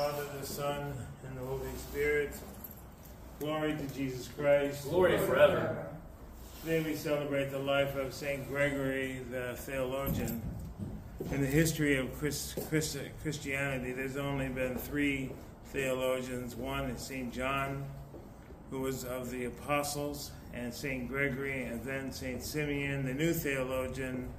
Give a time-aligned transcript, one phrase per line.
[0.00, 0.94] Father, the Son,
[1.28, 2.32] and the Holy Spirit.
[3.38, 4.88] Glory to Jesus Christ.
[4.88, 5.88] Glory forever.
[6.62, 8.48] Today we celebrate the life of St.
[8.48, 10.40] Gregory, the theologian.
[11.30, 15.32] In the history of Christ, Christ, Christianity, there's only been three
[15.66, 16.56] theologians.
[16.56, 17.30] One is St.
[17.30, 17.84] John,
[18.70, 21.08] who was of the apostles, and St.
[21.08, 22.42] Gregory, and then St.
[22.42, 24.30] Simeon, the new theologian.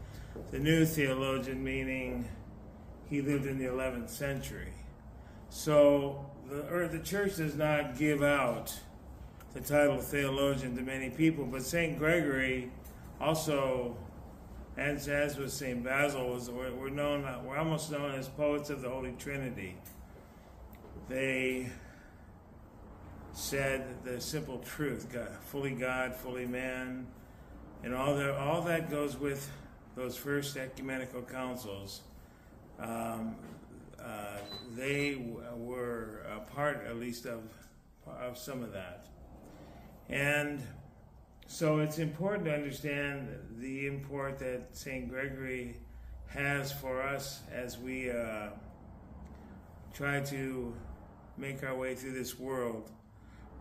[0.49, 2.27] The new theologian meaning
[3.11, 4.73] he lived in the 11th century.
[5.51, 8.73] So the, or the church does not give out
[9.53, 11.99] the title of theologian to many people, but St.
[11.99, 12.71] Gregory
[13.19, 13.97] also,
[14.77, 15.83] and as with St.
[15.83, 19.75] Basil, was, we're, known, we're almost known as poets of the Holy Trinity.
[21.09, 21.69] They
[23.33, 27.07] said the simple truth, God, fully God, fully man,
[27.83, 29.51] and all that, all that goes with
[29.97, 32.03] those first ecumenical councils.
[32.79, 33.35] Um,
[34.03, 34.37] uh,
[34.75, 35.21] they
[35.55, 37.41] were a part, at least, of,
[38.07, 39.07] of some of that.
[40.09, 40.61] And
[41.47, 43.27] so it's important to understand
[43.59, 45.09] the import that St.
[45.09, 45.77] Gregory
[46.27, 48.47] has for us as we uh,
[49.93, 50.73] try to
[51.37, 52.91] make our way through this world,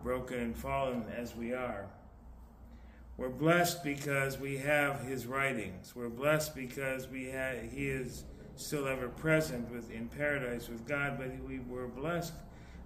[0.03, 1.85] broken and fallen as we are.
[3.17, 5.93] We're blessed because we have his writings.
[5.95, 8.23] We're blessed because we have, he is
[8.55, 12.33] still ever present with in paradise with God, but we were blessed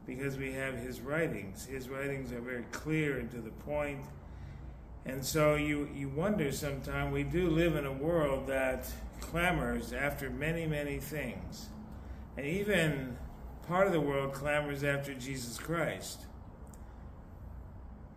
[0.05, 1.65] because we have his writings.
[1.65, 4.05] His writings are very clear and to the point.
[5.05, 8.87] And so you, you wonder sometimes, we do live in a world that
[9.19, 11.69] clamors after many, many things.
[12.37, 13.17] And even
[13.67, 16.21] part of the world clamors after Jesus Christ.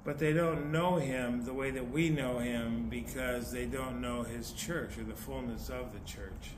[0.04, 4.22] But they don't know him the way that we know him because they don't know
[4.22, 6.52] his church or the fullness of the church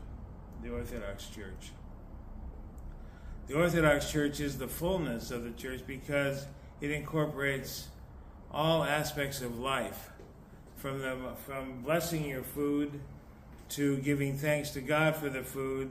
[0.63, 1.73] the Orthodox Church.
[3.47, 6.47] The Orthodox Church is the fullness of the church because
[6.81, 7.89] it incorporates
[8.51, 10.11] all aspects of life,
[10.77, 11.17] from the,
[11.47, 13.01] from blessing your food
[13.71, 15.91] to giving thanks to God for the food,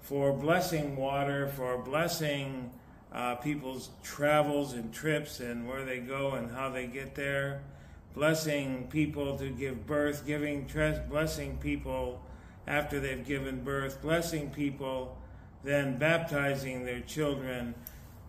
[0.00, 2.70] for blessing water, for blessing
[3.12, 7.62] uh, people's travels and trips and where they go and how they get there,
[8.14, 10.68] blessing people to give birth, giving
[11.08, 12.20] blessing people
[12.66, 15.16] after they've given birth, blessing people,
[15.62, 17.74] then baptizing their children.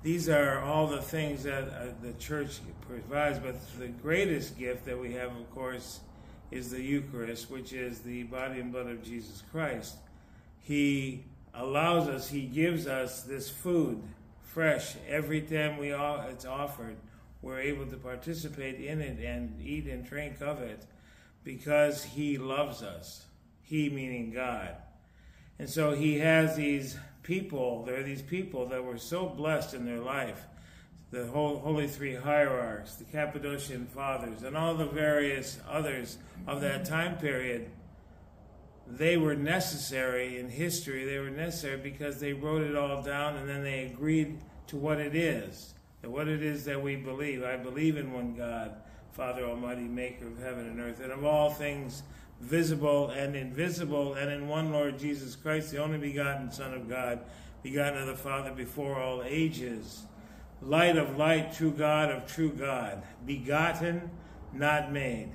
[0.03, 4.99] These are all the things that uh, the church provides, but the greatest gift that
[4.99, 5.99] we have, of course,
[6.51, 9.97] is the Eucharist, which is the body and blood of Jesus Christ.
[10.61, 14.01] He allows us, He gives us this food
[14.41, 16.95] fresh every time we all, it's offered.
[17.41, 20.85] We're able to participate in it and eat and drink of it
[21.43, 23.25] because He loves us.
[23.67, 24.75] He meaning God.
[25.59, 29.85] And so he has these people, there are these people that were so blessed in
[29.85, 30.45] their life
[31.09, 36.85] the whole Holy Three Hierarchs, the Cappadocian Fathers, and all the various others of that
[36.85, 37.69] time period.
[38.85, 41.05] They were necessary in history.
[41.05, 44.99] They were necessary because they wrote it all down and then they agreed to what
[44.99, 45.73] it is,
[46.03, 47.41] and what it is that we believe.
[47.41, 48.75] I believe in one God,
[49.13, 52.03] Father Almighty, maker of heaven and earth, and of all things
[52.39, 57.19] visible and invisible, and in one Lord Jesus Christ, the only begotten Son of God,
[57.63, 60.03] begotten of the Father before all ages.
[60.61, 64.09] Light of light, true God of true God, begotten,
[64.53, 65.29] not made,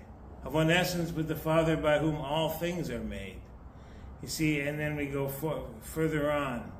[0.44, 3.40] of one essence with the Father by whom all things are made.
[4.22, 6.70] You see, and then we go for, further on.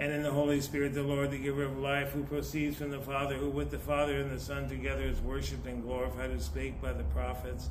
[0.00, 3.00] And in the Holy Spirit, the Lord, the giver of life, who proceeds from the
[3.00, 6.80] Father, who with the Father and the Son together is worshipped and glorified, who spake
[6.80, 7.70] by the prophets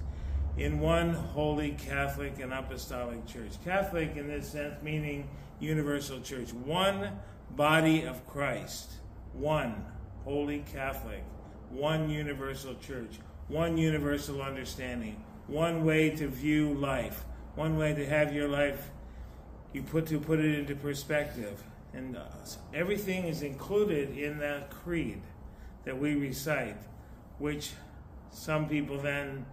[0.57, 3.51] in one holy Catholic and Apostolic Church.
[3.63, 5.29] Catholic in this sense meaning
[5.59, 6.51] universal church.
[6.51, 7.11] One
[7.51, 8.91] body of Christ.
[9.33, 9.85] One
[10.23, 11.23] holy Catholic.
[11.69, 13.19] One universal church.
[13.47, 15.23] One universal understanding.
[15.47, 17.23] One way to view life.
[17.55, 18.89] One way to have your life
[19.73, 21.61] you put to put it into perspective.
[21.93, 22.25] And uh,
[22.73, 25.21] everything is included in that creed
[25.85, 26.77] that we recite,
[27.37, 27.71] which
[28.31, 29.45] some people then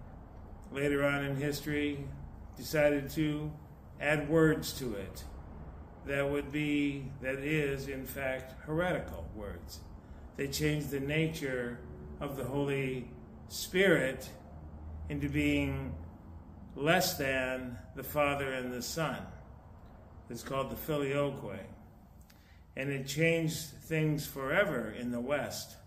[0.75, 2.05] later on in history
[2.57, 3.49] decided to
[4.01, 5.23] add words to it
[6.05, 9.79] that would be, that is, in fact, heretical words.
[10.35, 11.79] They changed the nature
[12.19, 13.07] of the Holy
[13.47, 14.29] Spirit
[15.09, 15.95] into being
[16.75, 19.17] less than the Father and the Son.
[20.29, 21.59] It's called the filioque.
[22.75, 25.77] And it changed things forever in the West.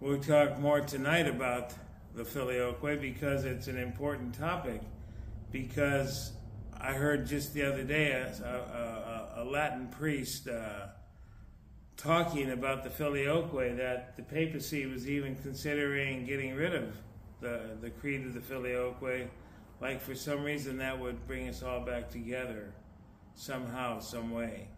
[0.00, 1.72] We'll talk more tonight about
[2.14, 4.80] the filioque because it's an important topic.
[5.50, 6.32] Because
[6.80, 10.88] I heard just the other day a, a, a Latin priest uh,
[11.96, 16.96] talking about the filioque that the papacy was even considering getting rid of
[17.40, 19.28] the, the creed of the filioque.
[19.80, 22.72] Like for some reason that would bring us all back together
[23.34, 24.68] somehow, some way.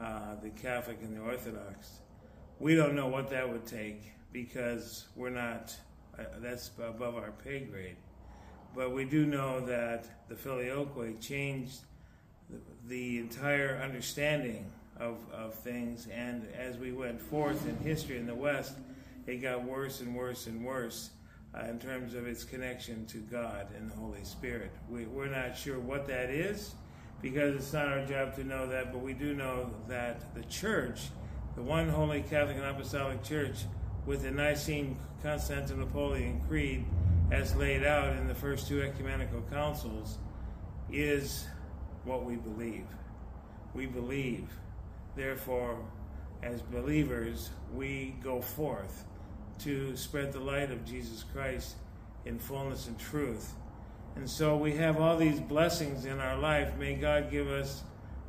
[0.00, 2.00] Uh, the Catholic and the Orthodox.
[2.58, 4.02] We don't know what that would take
[4.32, 5.76] because we're not,
[6.38, 7.96] that's above our pay grade.
[8.74, 11.80] But we do know that the filioque changed
[12.48, 18.26] the, the entire understanding of, of things, and as we went forth in history in
[18.26, 18.74] the West,
[19.26, 21.10] it got worse and worse and worse
[21.54, 24.72] uh, in terms of its connection to God and the Holy Spirit.
[24.88, 26.74] We, we're not sure what that is
[27.20, 31.08] because it's not our job to know that, but we do know that the church,
[31.54, 33.64] the one holy Catholic and Apostolic Church,
[34.06, 36.84] with the Nicene Constantinopolitan Creed
[37.30, 40.18] as laid out in the first two ecumenical councils,
[40.90, 41.46] is
[42.04, 42.84] what we believe.
[43.74, 44.48] We believe.
[45.16, 45.78] Therefore,
[46.42, 49.04] as believers, we go forth
[49.60, 51.76] to spread the light of Jesus Christ
[52.24, 53.54] in fullness and truth.
[54.16, 56.76] And so we have all these blessings in our life.
[56.76, 57.82] May God give us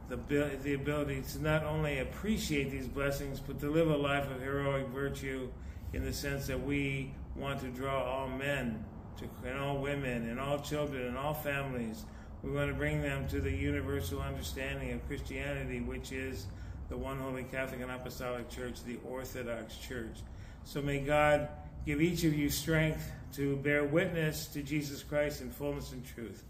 [0.10, 0.18] the,
[0.62, 4.88] the ability to not only appreciate these blessings, but to live a life of heroic
[4.88, 5.50] virtue
[5.94, 8.84] in the sense that we want to draw all men
[9.18, 12.06] to, and all women and all children and all families.
[12.44, 16.48] We want to bring them to the universal understanding of Christianity, which is
[16.90, 20.18] the one holy Catholic and Apostolic Church, the Orthodox Church.
[20.66, 21.48] So may God
[21.86, 26.44] give each of you strength to bear witness to Jesus Christ in fullness and truth.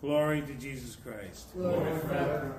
[0.00, 1.52] Glory to Jesus Christ.
[1.54, 2.54] Glory forever.